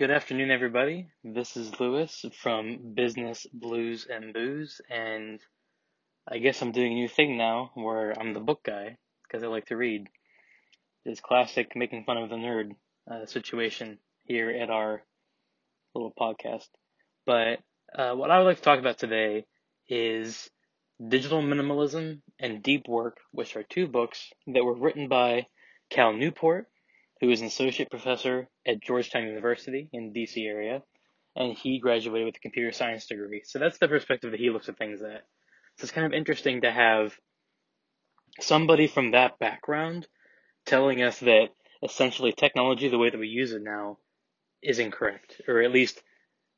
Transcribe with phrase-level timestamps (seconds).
[0.00, 1.08] Good afternoon, everybody.
[1.22, 5.38] This is Lewis from Business Blues and Booze, and
[6.26, 9.48] I guess I'm doing a new thing now where I'm the book guy because I
[9.48, 10.08] like to read.
[11.04, 12.70] This classic making fun of the nerd
[13.10, 15.02] uh, situation here at our
[15.94, 16.68] little podcast.
[17.26, 17.58] But
[17.94, 19.44] uh, what I would like to talk about today
[19.86, 20.48] is
[21.06, 25.48] Digital Minimalism and Deep Work, which are two books that were written by
[25.90, 26.68] Cal Newport
[27.20, 30.82] who is an associate professor at Georgetown University in the DC area,
[31.36, 33.42] and he graduated with a computer science degree.
[33.44, 35.24] So that's the perspective that he looks at things at.
[35.76, 37.14] So it's kind of interesting to have
[38.40, 40.06] somebody from that background
[40.66, 41.48] telling us that
[41.82, 43.98] essentially technology, the way that we use it now,
[44.62, 46.02] is incorrect, or at least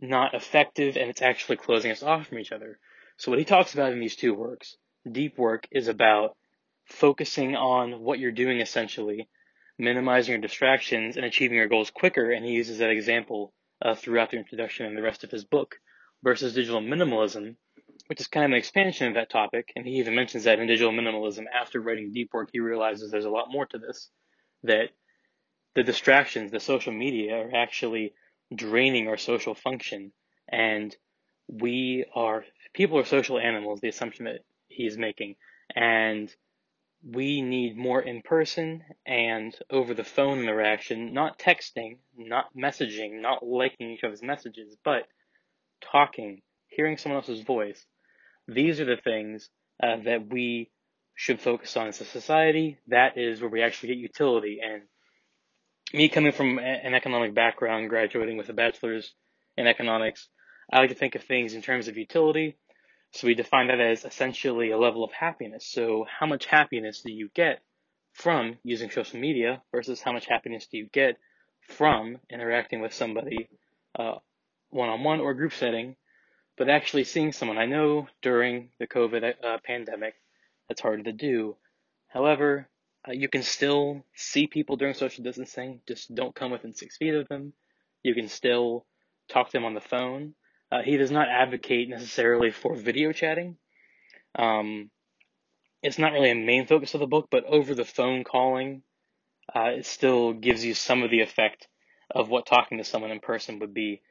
[0.00, 2.78] not effective, and it's actually closing us off from each other.
[3.16, 4.76] So what he talks about in these two works,
[5.10, 6.36] deep work is about
[6.84, 9.28] focusing on what you're doing essentially
[9.78, 12.30] minimizing your distractions and achieving your goals quicker.
[12.30, 15.76] And he uses that example uh, throughout the introduction and the rest of his book
[16.22, 17.56] versus digital minimalism,
[18.06, 19.72] which is kind of an expansion of that topic.
[19.76, 23.24] And he even mentions that in digital minimalism, after writing deep work, he realizes there's
[23.24, 24.08] a lot more to this,
[24.62, 24.90] that
[25.74, 28.14] the distractions, the social media are actually
[28.54, 30.12] draining our social function.
[30.48, 30.94] And
[31.48, 35.36] we are, people are social animals, the assumption that he's making.
[35.74, 36.32] And
[37.06, 43.46] we need more in person and over the phone interaction, not texting, not messaging, not
[43.46, 45.02] liking each other's messages, but
[45.92, 47.84] talking, hearing someone else's voice.
[48.48, 49.50] These are the things
[49.82, 50.70] uh, that we
[51.14, 52.78] should focus on as a society.
[52.88, 54.60] That is where we actually get utility.
[54.64, 54.82] And
[55.92, 59.12] me coming from an economic background, graduating with a bachelor's
[59.56, 60.28] in economics,
[60.72, 62.56] I like to think of things in terms of utility
[63.14, 65.66] so we define that as essentially a level of happiness.
[65.66, 67.60] So how much happiness do you get
[68.12, 71.16] from using social media versus how much happiness do you get
[71.60, 73.48] from interacting with somebody
[74.74, 75.96] one on one or group setting,
[76.58, 77.58] but actually seeing someone.
[77.58, 80.14] I know during the COVID uh, pandemic
[80.68, 81.56] that's hard to do.
[82.08, 82.68] However,
[83.06, 85.80] uh, you can still see people during social distancing.
[85.86, 87.52] Just don't come within six feet of them.
[88.02, 88.84] You can still
[89.28, 90.34] talk to them on the phone.
[90.74, 93.56] Uh, he does not advocate necessarily for video chatting.
[94.36, 94.90] Um,
[95.82, 98.82] it's not really a main focus of the book, but over the phone calling,
[99.54, 101.68] uh, it still gives you some of the effect
[102.10, 104.02] of what talking to someone in person would be.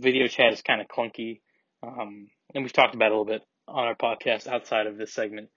[0.00, 1.42] Video chat is kind of clunky,
[1.82, 5.12] um, and we've talked about it a little bit on our podcast outside of this
[5.12, 5.50] segment.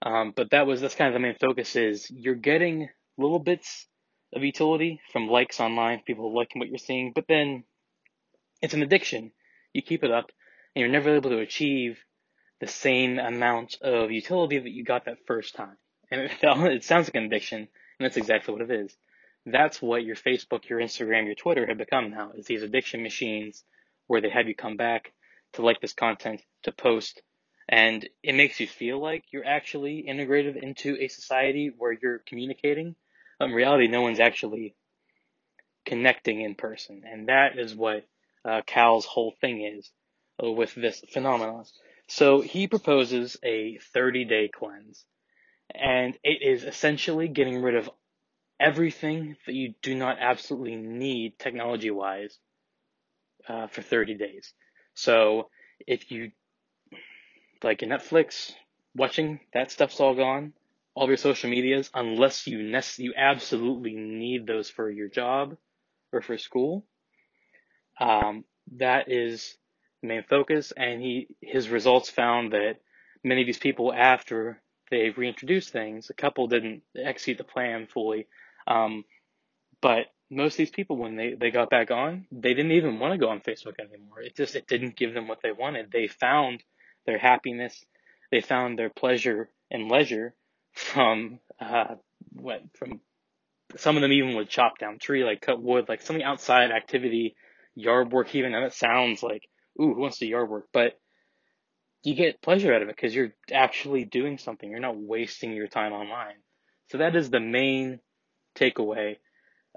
[0.00, 2.88] Um, but that was that's kind of the main focus is you're getting
[3.18, 3.88] little bits
[4.32, 7.64] of utility from likes online, people liking what you're seeing, but then
[8.60, 9.32] it's an addiction
[9.72, 10.30] you keep it up,
[10.74, 11.98] and you're never able to achieve
[12.60, 15.76] the same amount of utility that you got that first time.
[16.10, 17.68] And it, it sounds like an addiction, and
[18.00, 18.96] that's exactly what it is.
[19.44, 23.64] That's what your Facebook, your Instagram, your Twitter have become now, is these addiction machines
[24.06, 25.12] where they have you come back
[25.54, 27.22] to like this content, to post,
[27.68, 32.94] and it makes you feel like you're actually integrated into a society where you're communicating.
[33.38, 34.76] But In reality, no one's actually
[35.84, 38.04] connecting in person, and that is what
[38.44, 39.90] uh, Cal's whole thing is
[40.42, 41.64] uh, with this phenomenon.
[42.08, 45.04] So he proposes a 30 day cleanse,
[45.74, 47.90] and it is essentially getting rid of
[48.60, 52.38] everything that you do not absolutely need technology wise
[53.48, 54.52] uh, for 30 days.
[54.94, 55.48] So
[55.86, 56.32] if you
[57.62, 58.52] like Netflix,
[58.94, 60.52] watching that stuff's all gone.
[60.94, 65.56] All your social medias, unless you nec- you absolutely need those for your job
[66.12, 66.84] or for school,
[68.00, 68.44] um,
[68.76, 69.56] that is
[70.00, 72.76] the main focus, and he his results found that
[73.24, 74.60] many of these people, after
[74.90, 78.26] they reintroduced things, a couple didn't execute the plan fully,
[78.66, 79.04] um,
[79.80, 83.12] but most of these people, when they, they got back on, they didn't even want
[83.12, 84.22] to go on Facebook anymore.
[84.22, 85.90] It just it didn't give them what they wanted.
[85.92, 86.62] They found
[87.06, 87.84] their happiness,
[88.30, 90.34] they found their pleasure and leisure
[90.72, 91.96] from uh,
[92.32, 93.00] what from
[93.76, 97.36] some of them even would chop down tree, like cut wood, like something outside activity
[97.74, 99.42] yard work even, and it sounds like,
[99.80, 100.68] ooh, who wants to yard work?
[100.72, 100.98] But
[102.02, 104.68] you get pleasure out of it because you're actually doing something.
[104.68, 106.36] You're not wasting your time online.
[106.90, 108.00] So that is the main
[108.56, 109.16] takeaway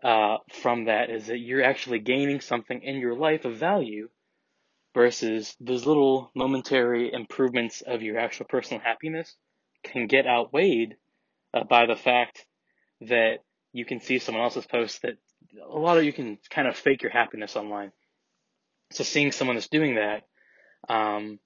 [0.03, 4.09] uh, from that is that you're actually gaining something in your life of value
[4.93, 9.35] versus those little momentary improvements of your actual personal happiness
[9.83, 10.95] can get outweighed
[11.53, 12.45] uh, by the fact
[13.01, 13.39] that
[13.71, 15.17] you can see someone else's post that
[15.61, 17.91] a lot of you can kind of fake your happiness online.
[18.91, 20.23] So seeing someone that's doing that
[20.87, 21.39] um,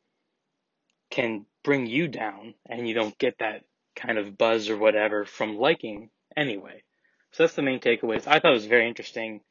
[1.10, 3.64] can bring you down, and you don't get that
[3.96, 6.84] kind of buzz or whatever from liking anyway.
[7.32, 8.28] So that's the main takeaways.
[8.28, 9.42] I thought it was very interesting,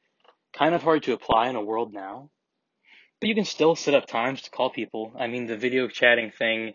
[0.52, 2.30] kind of hard to apply in a world now.
[3.20, 5.12] But you can still set up times to call people.
[5.18, 6.74] I mean, the video chatting thing,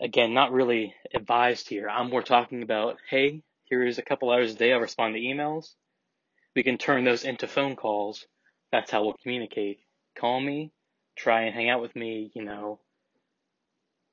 [0.00, 1.88] again, not really advised here.
[1.88, 5.74] I'm more talking about, hey, here's a couple hours a day, I'll respond to emails.
[6.54, 8.26] We can turn those into phone calls.
[8.70, 9.80] That's how we'll communicate.
[10.16, 10.72] Call me,
[11.16, 12.80] try and hang out with me, you know,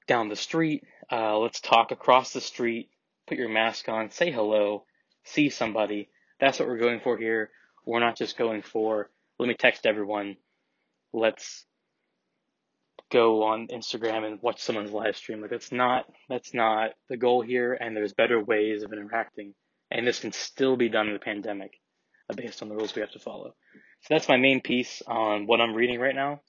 [0.07, 0.83] down the street.
[1.11, 2.89] Uh, let's talk across the street.
[3.27, 4.85] Put your mask on, say hello,
[5.23, 6.09] see somebody.
[6.39, 7.51] That's what we're going for here.
[7.85, 10.37] We're not just going for, let me text everyone.
[11.13, 11.65] Let's
[13.11, 15.41] go on Instagram and watch someone's live stream.
[15.41, 19.53] Like that's not that's not the goal here and there's better ways of interacting.
[19.91, 21.80] And this can still be done in the pandemic
[22.33, 23.53] based on the rules we have to follow.
[24.01, 26.41] So that's my main piece on what I'm reading right now.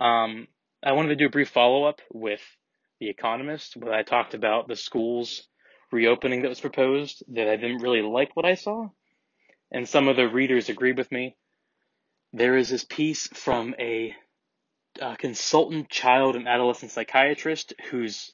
[0.00, 0.48] Um,
[0.82, 2.40] I wanted to do a brief follow up with
[3.00, 5.46] The Economist, where I talked about the schools
[5.92, 8.88] reopening that was proposed, that I didn't really like what I saw.
[9.70, 11.36] And some of the readers agreed with me.
[12.32, 14.14] There is this piece from a,
[15.00, 18.32] a consultant child and adolescent psychiatrist who's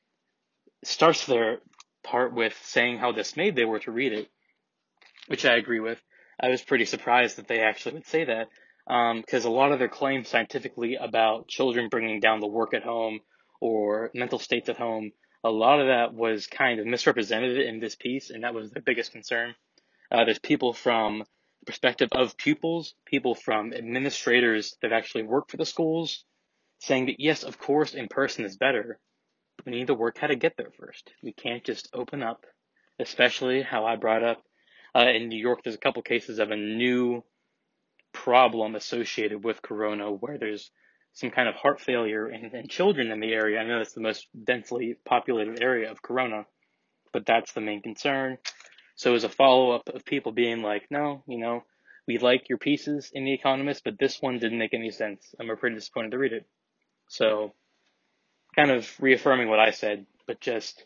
[0.83, 1.59] starts their
[2.03, 4.29] part with saying how dismayed they were to read it,
[5.29, 6.01] which I agree with.
[6.43, 8.49] I was pretty surprised that they actually would say that
[8.87, 12.83] because um, a lot of their claims scientifically about children bringing down the work at
[12.83, 13.21] home
[13.61, 15.13] or mental states at home,
[15.45, 18.83] a lot of that was kind of misrepresented in this piece, and that was their
[18.83, 19.55] biggest concern.
[20.11, 25.57] Uh, there's people from the perspective of pupils, people from administrators that actually work for
[25.59, 26.25] the schools,
[26.81, 28.99] saying that yes, of course, in person is better.
[29.65, 31.13] We need to work how to get there first.
[31.23, 32.47] We can't just open up,
[32.99, 34.43] especially how I brought up
[34.95, 35.61] uh, in New York.
[35.63, 37.23] There's a couple cases of a new
[38.13, 40.71] problem associated with corona where there's
[41.13, 43.59] some kind of heart failure in, in children in the area.
[43.61, 46.47] I know it's the most densely populated area of corona,
[47.13, 48.39] but that's the main concern.
[48.95, 51.65] So as a follow up of people being like, no, you know,
[52.07, 55.57] we like your pieces in The Economist, but this one didn't make any sense, we're
[55.57, 56.47] pretty disappointed to read it.
[57.09, 57.55] So,
[58.55, 60.85] kind of reaffirming what I said, but just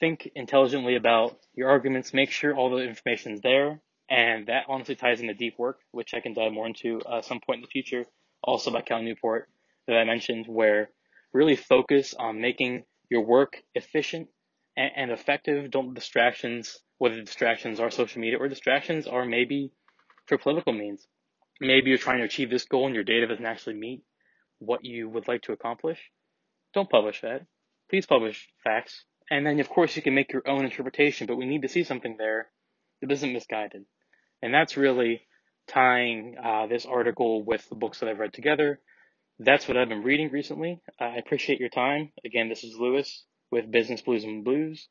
[0.00, 5.20] think intelligently about your arguments, make sure all the information's there, and that honestly ties
[5.20, 8.04] into deep work, which I can dive more into uh, some point in the future,
[8.42, 9.48] also by Cal Newport
[9.86, 10.90] that I mentioned, where
[11.32, 14.28] really focus on making your work efficient
[14.76, 15.70] and, and effective.
[15.70, 19.70] Don't distractions, whether distractions are social media or distractions are maybe
[20.26, 21.06] for political means.
[21.60, 24.02] Maybe you're trying to achieve this goal and your data doesn't actually meet
[24.58, 26.00] what you would like to accomplish.
[26.72, 27.42] Don't publish that.
[27.90, 29.04] Please publish facts.
[29.30, 31.84] And then, of course, you can make your own interpretation, but we need to see
[31.84, 32.48] something there
[33.00, 33.84] that isn't misguided.
[34.42, 35.22] And that's really
[35.68, 38.80] tying uh, this article with the books that I've read together.
[39.38, 40.80] That's what I've been reading recently.
[40.98, 42.12] I appreciate your time.
[42.24, 44.88] Again, this is Lewis with Business Blues and Blues.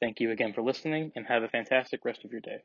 [0.00, 2.64] Thank you again for listening and have a fantastic rest of your day.